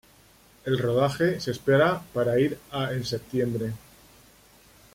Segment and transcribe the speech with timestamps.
[0.65, 3.73] El rodaje se espera para ir a en septiembre.